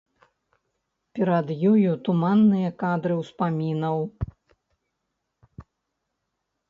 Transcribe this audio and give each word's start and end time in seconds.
Перад 1.17 1.47
ёю 1.71 1.91
туманныя 2.07 2.69
кадры 2.85 3.13
ўспамінаў. 3.21 3.97